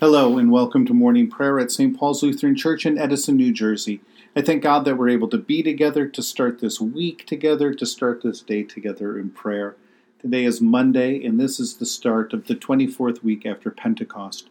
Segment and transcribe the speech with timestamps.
[0.00, 1.98] Hello, and welcome to morning prayer at St.
[1.98, 4.00] Paul's Lutheran Church in Edison, New Jersey.
[4.36, 7.84] I thank God that we're able to be together, to start this week together, to
[7.84, 9.74] start this day together in prayer.
[10.22, 14.48] Today is Monday, and this is the start of the 24th week after Pentecost.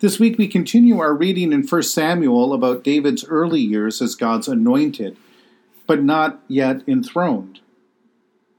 [0.00, 4.48] This week we continue our reading in 1 Samuel about David's early years as God's
[4.48, 5.16] anointed,
[5.86, 7.60] but not yet enthroned.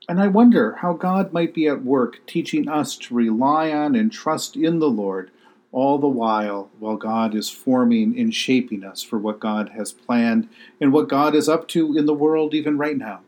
[0.08, 4.10] And I wonder how God might be at work teaching us to rely on and
[4.10, 5.32] trust in the Lord
[5.72, 10.50] all the while while God is forming and shaping us for what God has planned
[10.82, 13.22] and what God is up to in the world even right now.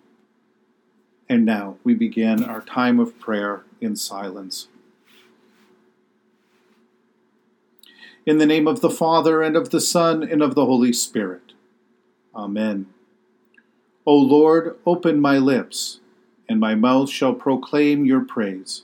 [1.29, 4.67] And now we begin our time of prayer in silence.
[8.25, 11.53] In the name of the Father, and of the Son, and of the Holy Spirit.
[12.35, 12.87] Amen.
[14.05, 15.99] O Lord, open my lips,
[16.47, 18.83] and my mouth shall proclaim your praise.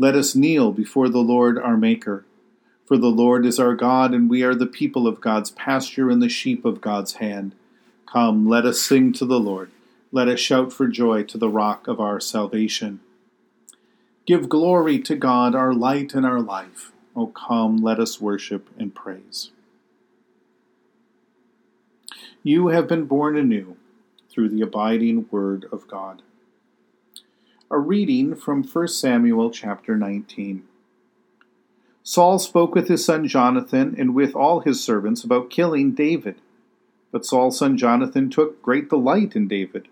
[0.00, 2.24] Let us kneel before the Lord our Maker.
[2.86, 6.22] For the Lord is our God, and we are the people of God's pasture and
[6.22, 7.56] the sheep of God's hand.
[8.06, 9.72] Come, let us sing to the Lord.
[10.12, 13.00] Let us shout for joy to the rock of our salvation.
[14.24, 16.92] Give glory to God, our light and our life.
[17.16, 19.50] O come, let us worship and praise.
[22.44, 23.76] You have been born anew
[24.30, 26.22] through the abiding word of God.
[27.70, 30.62] A reading from 1 Samuel chapter 19.
[32.02, 36.36] Saul spoke with his son Jonathan and with all his servants about killing David.
[37.12, 39.88] But Saul's son Jonathan took great delight in David.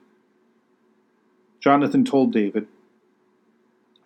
[1.60, 2.66] Jonathan told David,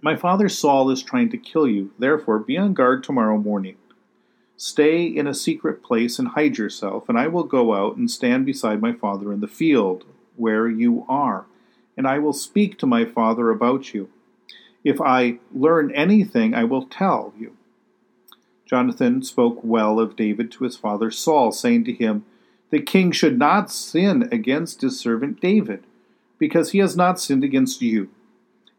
[0.02, 3.76] My father Saul is trying to kill you, therefore be on guard tomorrow morning.
[4.56, 8.46] Stay in a secret place and hide yourself, and I will go out and stand
[8.46, 10.04] beside my father in the field
[10.34, 11.46] where you are
[12.00, 14.08] and I will speak to my father about you.
[14.82, 17.58] If I learn anything, I will tell you.
[18.64, 22.24] Jonathan spoke well of David to his father Saul, saying to him,
[22.70, 25.84] The king should not sin against his servant David,
[26.38, 28.08] because he has not sinned against you,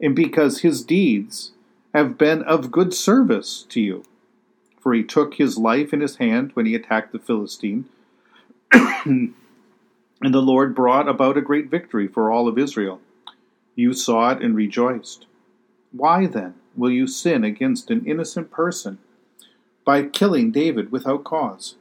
[0.01, 1.51] and because his deeds
[1.93, 4.03] have been of good service to you.
[4.79, 7.85] For he took his life in his hand when he attacked the Philistine.
[8.73, 9.35] and
[10.23, 12.99] the Lord brought about a great victory for all of Israel.
[13.81, 15.25] You saw it and rejoiced.
[15.91, 18.99] Why then will you sin against an innocent person
[19.83, 21.77] by killing David without cause?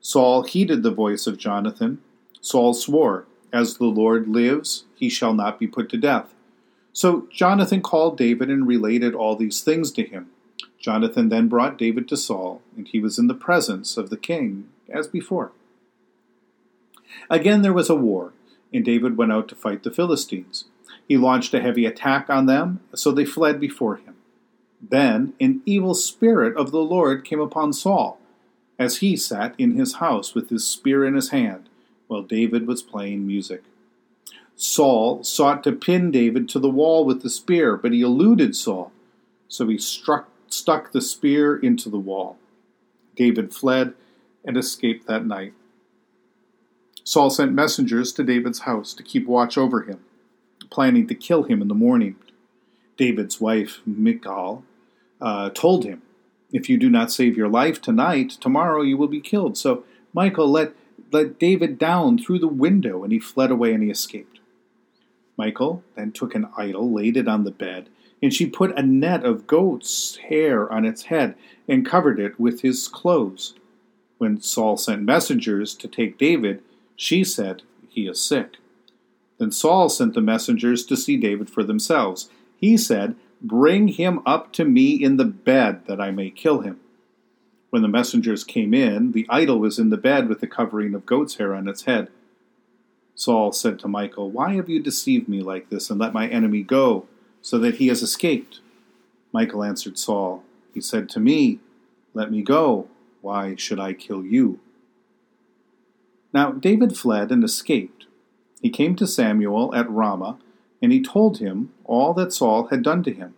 [0.00, 2.00] Saul heeded the voice of Jonathan.
[2.40, 6.32] Saul swore, As the Lord lives, he shall not be put to death.
[6.92, 10.30] So Jonathan called David and related all these things to him.
[10.78, 14.68] Jonathan then brought David to Saul, and he was in the presence of the king,
[14.88, 15.50] as before.
[17.28, 18.34] Again there was a war,
[18.72, 20.66] and David went out to fight the Philistines.
[21.08, 24.14] He launched a heavy attack on them, so they fled before him.
[24.80, 28.18] Then an evil spirit of the Lord came upon Saul,
[28.78, 31.68] as he sat in his house with his spear in his hand,
[32.06, 33.62] while David was playing music.
[34.56, 38.92] Saul sought to pin David to the wall with the spear, but he eluded Saul,
[39.48, 42.38] so he struck, stuck the spear into the wall.
[43.16, 43.94] David fled
[44.44, 45.54] and escaped that night.
[47.04, 50.00] Saul sent messengers to David's house to keep watch over him
[50.64, 52.16] planning to kill him in the morning.
[52.96, 54.64] David's wife, Michal,
[55.20, 56.02] uh, told him,
[56.52, 59.56] If you do not save your life tonight, tomorrow you will be killed.
[59.56, 60.72] So Michael let,
[61.12, 64.38] let David down through the window, and he fled away and he escaped.
[65.36, 67.88] Michael then took an idol, laid it on the bed,
[68.22, 71.34] and she put a net of goat's hair on its head
[71.68, 73.54] and covered it with his clothes.
[74.18, 76.62] When Saul sent messengers to take David,
[76.96, 78.56] she said, He is sick.
[79.38, 82.30] Then Saul sent the messengers to see David for themselves.
[82.56, 86.80] He said, Bring him up to me in the bed, that I may kill him.
[87.70, 91.04] When the messengers came in, the idol was in the bed with the covering of
[91.04, 92.08] goat's hair on its head.
[93.16, 96.62] Saul said to Michal, Why have you deceived me like this and let my enemy
[96.62, 97.06] go,
[97.42, 98.60] so that he has escaped?
[99.32, 101.60] Michal answered Saul, He said to me,
[102.12, 102.88] Let me go.
[103.20, 104.60] Why should I kill you?
[106.32, 108.06] Now David fled and escaped.
[108.64, 110.38] He came to Samuel at Ramah,
[110.80, 113.34] and he told him all that Saul had done to him.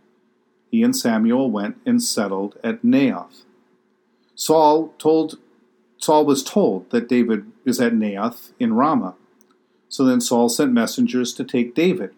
[0.70, 3.43] He and Samuel went and settled at Naioth.
[4.37, 5.40] Saul told
[5.99, 9.17] Saul was told that David is at Naioth in Ramah.
[9.88, 12.14] So then Saul sent messengers to take David.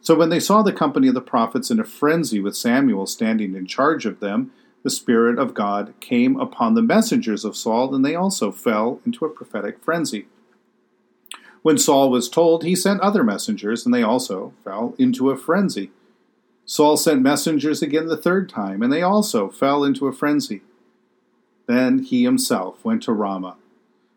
[0.00, 3.54] So when they saw the company of the prophets in a frenzy with Samuel standing
[3.54, 4.50] in charge of them,
[4.82, 9.24] the Spirit of God came upon the messengers of Saul, and they also fell into
[9.24, 10.26] a prophetic frenzy.
[11.68, 15.90] When Saul was told, he sent other messengers, and they also fell into a frenzy.
[16.64, 20.62] Saul sent messengers again the third time, and they also fell into a frenzy.
[21.66, 23.58] Then he himself went to Ramah.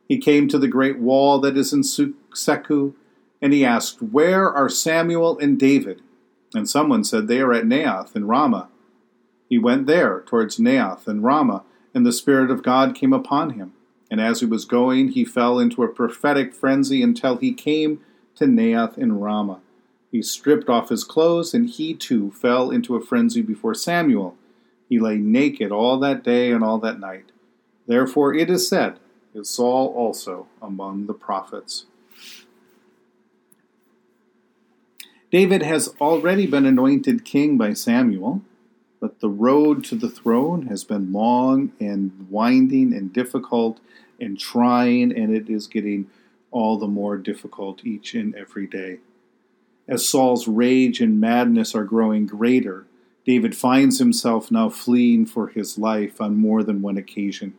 [0.08, 2.94] He came to the great wall that is in Secu,
[3.42, 6.02] and he asked, Where are Samuel and David?
[6.54, 8.70] And someone said, They are at Naath in Ramah.
[9.50, 13.74] He went there towards Naath and Ramah, and the Spirit of God came upon him.
[14.12, 18.02] And as he was going, he fell into a prophetic frenzy until he came
[18.36, 19.62] to Naath in Ramah.
[20.12, 24.36] He stripped off his clothes, and he too fell into a frenzy before Samuel.
[24.90, 27.32] He lay naked all that day and all that night.
[27.88, 29.00] Therefore it is said,
[29.34, 31.86] Is Saul also among the prophets?
[35.32, 38.42] David has already been anointed king by Samuel,
[39.02, 43.80] but the road to the throne has been long and winding and difficult
[44.20, 46.08] and trying, and it is getting
[46.52, 49.00] all the more difficult each and every day.
[49.88, 52.86] As Saul's rage and madness are growing greater,
[53.26, 57.56] David finds himself now fleeing for his life on more than one occasion.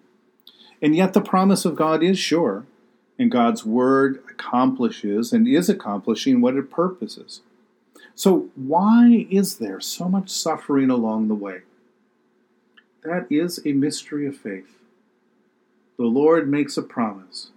[0.81, 2.67] And yet the promise of God is sure,
[3.19, 7.41] and God's word accomplishes and is accomplishing what it purposes.
[8.15, 11.63] So, why is there so much suffering along the way?
[13.03, 14.79] That is a mystery of faith.
[15.99, 17.51] The Lord makes a promise,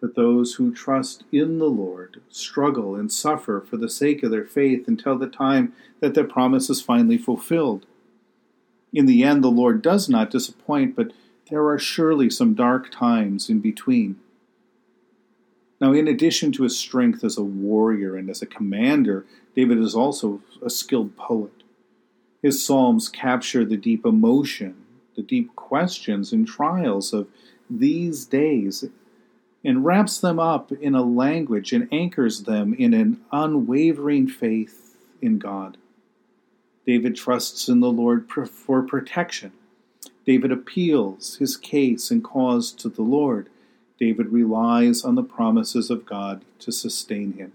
[0.00, 4.44] but those who trust in the Lord struggle and suffer for the sake of their
[4.44, 7.86] faith until the time that their promise is finally fulfilled.
[8.92, 11.12] In the end, the Lord does not disappoint, but
[11.50, 14.16] there are surely some dark times in between.
[15.80, 19.94] Now, in addition to his strength as a warrior and as a commander, David is
[19.94, 21.62] also a skilled poet.
[22.42, 24.76] His psalms capture the deep emotion,
[25.16, 27.28] the deep questions and trials of
[27.68, 28.84] these days,
[29.64, 35.38] and wraps them up in a language and anchors them in an unwavering faith in
[35.38, 35.78] God.
[36.86, 39.52] David trusts in the Lord for protection
[40.26, 43.48] David appeals his case and cause to the Lord.
[43.98, 47.52] David relies on the promises of God to sustain him.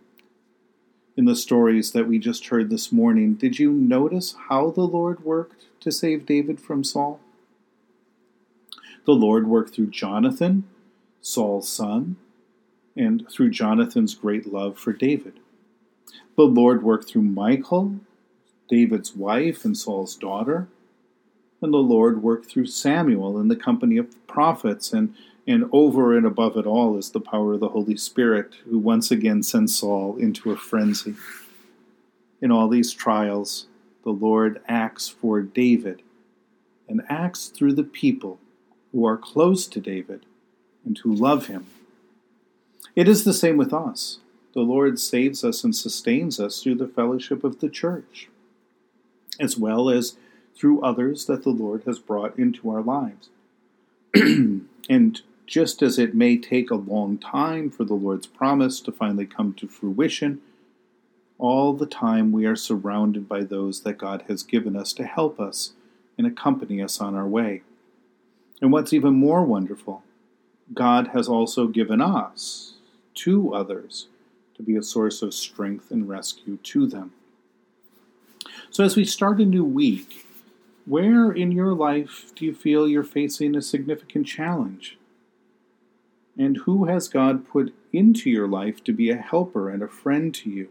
[1.18, 5.26] In the stories that we just heard this morning, did you notice how the Lord
[5.26, 7.20] worked to save David from Saul?
[9.06, 10.64] The Lord worked through Jonathan,
[11.22, 12.16] Saul's son,
[12.96, 15.40] and through Jonathan's great love for David.
[16.38, 18.00] The Lord worked through Michal,
[18.70, 20.68] David's wife and Saul's daughter,
[21.62, 25.14] and the Lord worked through Samuel in the company of prophets, and,
[25.50, 29.10] and over and above it all is the power of the Holy Spirit, who once
[29.10, 31.16] again sends Saul into a frenzy.
[32.40, 33.66] In all these trials,
[34.04, 36.04] the Lord acts for David
[36.88, 38.38] and acts through the people
[38.92, 40.24] who are close to David
[40.86, 41.66] and who love him.
[42.96, 44.20] It is the same with us.
[44.54, 48.30] The Lord saves us and sustains us through the fellowship of the church,
[49.40, 50.16] as well as
[50.56, 53.30] through others that the Lord has brought into our lives.
[54.90, 59.26] and just as it may take a long time for the Lord's promise to finally
[59.26, 60.42] come to fruition,
[61.40, 65.40] all the time we are surrounded by those that God has given us to help
[65.40, 65.74] us
[66.20, 67.64] and accompany us on our way.
[68.62, 70.04] And what's even more wonderful,
[70.72, 72.76] God has also given us
[73.16, 74.08] to others
[74.54, 77.12] to be a source of strength and rescue to them.
[78.70, 80.28] So, as we start a new week,
[80.86, 84.99] where in your life do you feel you're facing a significant challenge?
[86.40, 90.34] And who has God put into your life to be a helper and a friend
[90.36, 90.70] to you,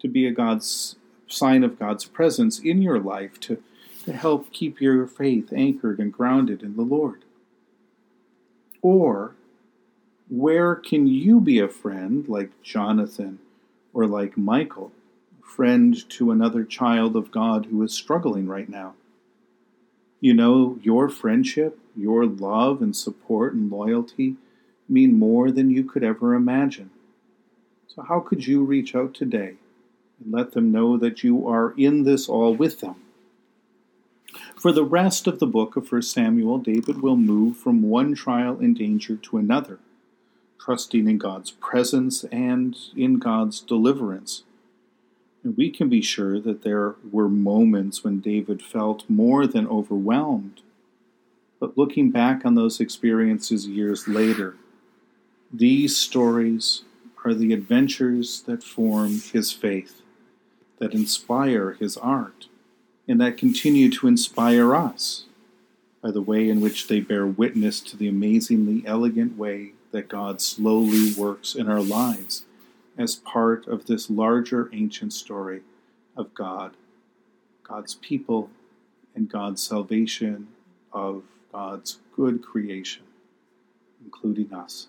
[0.00, 3.62] to be a God's sign of God's presence in your life, to,
[4.04, 7.24] to help keep your faith anchored and grounded in the Lord?
[8.80, 9.34] Or
[10.30, 13.40] where can you be a friend like Jonathan
[13.92, 14.92] or like Michael,
[15.42, 18.94] friend to another child of God who is struggling right now?
[20.20, 24.36] You know, your friendship your love and support and loyalty
[24.88, 26.90] mean more than you could ever imagine.
[27.88, 29.54] So, how could you reach out today
[30.22, 32.96] and let them know that you are in this all with them?
[34.56, 38.58] For the rest of the book of 1 Samuel, David will move from one trial
[38.60, 39.78] and danger to another,
[40.58, 44.44] trusting in God's presence and in God's deliverance.
[45.42, 50.62] And we can be sure that there were moments when David felt more than overwhelmed.
[51.58, 54.56] But looking back on those experiences years later,
[55.52, 56.82] these stories
[57.24, 60.00] are the adventures that form his faith,
[60.78, 62.46] that inspire his art,
[63.06, 65.26] and that continue to inspire us
[66.02, 70.40] by the way in which they bear witness to the amazingly elegant way that God
[70.40, 72.44] slowly works in our lives
[72.98, 75.60] as part of this larger ancient story
[76.16, 76.72] of God,
[77.62, 78.50] God's people,
[79.14, 80.48] and God's salvation
[80.92, 83.02] of God's good creation,
[84.02, 84.88] including us.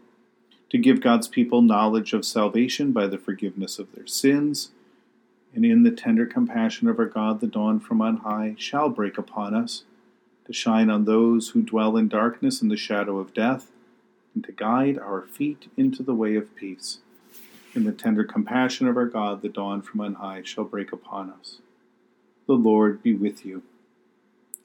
[0.71, 4.71] to give God's people knowledge of salvation by the forgiveness of their sins.
[5.53, 9.17] And in the tender compassion of our God, the dawn from on high shall break
[9.17, 9.83] upon us
[10.45, 13.69] to shine on those who dwell in darkness and the shadow of death,
[14.33, 16.99] and to guide our feet into the way of peace.
[17.75, 21.31] In the tender compassion of our God, the dawn from on high shall break upon
[21.31, 21.57] us.
[22.47, 23.63] The Lord be with you.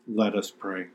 [0.06, 0.86] Let us pray.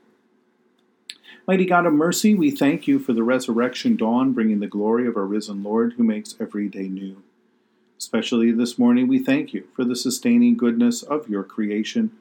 [1.48, 5.18] Mighty God of mercy, we thank you for the resurrection dawn, bringing the glory of
[5.18, 7.24] our risen Lord who makes every day new.
[7.98, 12.12] Especially this morning, we thank you for the sustaining goodness of your creation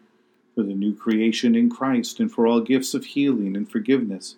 [0.54, 4.36] for the new creation in Christ, and for all gifts of healing and forgiveness,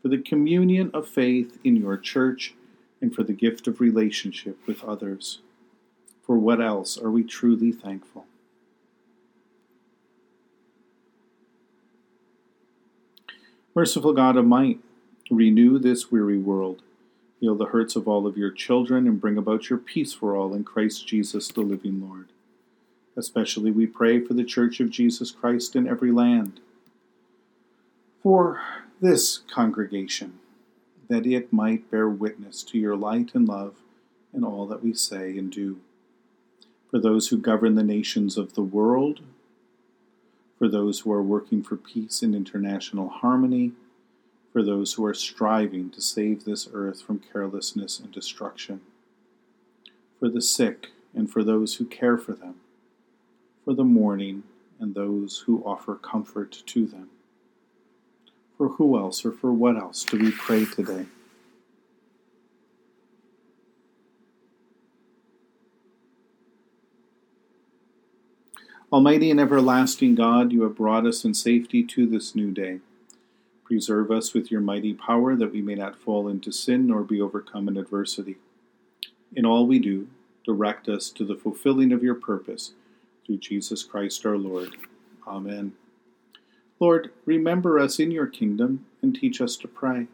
[0.00, 2.54] for the communion of faith in your church,
[3.00, 5.38] and for the gift of relationship with others.
[6.26, 8.26] For what else are we truly thankful?
[13.74, 14.80] Merciful God of might,
[15.30, 16.82] renew this weary world.
[17.40, 20.52] Heal the hurts of all of your children and bring about your peace for all
[20.52, 22.28] in Christ Jesus, the living Lord.
[23.16, 26.60] Especially we pray for the Church of Jesus Christ in every land.
[28.22, 28.60] For
[29.00, 30.38] this congregation,
[31.08, 33.76] that it might bear witness to your light and love
[34.34, 35.80] in all that we say and do.
[36.90, 39.20] For those who govern the nations of the world,
[40.62, 43.72] for those who are working for peace and international harmony,
[44.52, 48.80] for those who are striving to save this earth from carelessness and destruction,
[50.20, 52.54] for the sick and for those who care for them
[53.64, 54.44] for the mourning
[54.78, 57.10] and those who offer comfort to them.
[58.56, 61.06] For who else or for what else do we pray today?
[68.92, 72.80] Almighty and everlasting God, you have brought us in safety to this new day.
[73.64, 77.18] Preserve us with your mighty power that we may not fall into sin nor be
[77.18, 78.36] overcome in adversity.
[79.34, 80.08] In all we do,
[80.44, 82.72] direct us to the fulfilling of your purpose
[83.24, 84.76] through Jesus Christ our Lord.
[85.26, 85.72] Amen.
[86.78, 90.08] Lord, remember us in your kingdom and teach us to pray.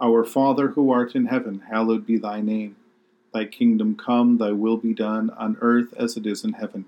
[0.00, 2.76] Our Father who art in heaven, hallowed be thy name.
[3.34, 6.86] Thy kingdom come, thy will be done, on earth as it is in heaven.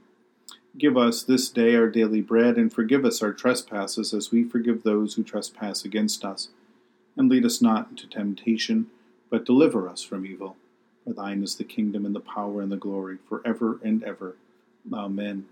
[0.79, 4.83] Give us this day our daily bread, and forgive us our trespasses as we forgive
[4.83, 6.49] those who trespass against us.
[7.17, 8.87] And lead us not into temptation,
[9.29, 10.57] but deliver us from evil.
[11.05, 14.37] For thine is the kingdom, and the power, and the glory, for ever and ever.
[14.91, 15.47] Amen.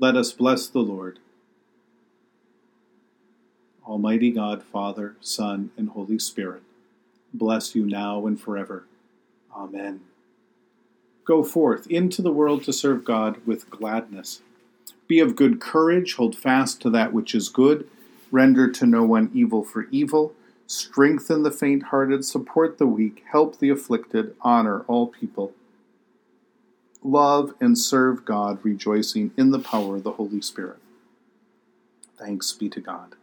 [0.00, 1.20] Let us bless the Lord.
[3.86, 6.62] Almighty God, Father, Son, and Holy Spirit,
[7.32, 8.86] bless you now and forever.
[9.54, 10.00] Amen.
[11.24, 14.42] Go forth into the world to serve God with gladness.
[15.06, 17.88] Be of good courage, hold fast to that which is good,
[18.30, 20.34] render to no one evil for evil,
[20.66, 25.52] Strengthen the faint hearted, support the weak, help the afflicted, honor all people.
[27.02, 30.78] Love and serve God, rejoicing in the power of the Holy Spirit.
[32.16, 33.14] Thanks be to God.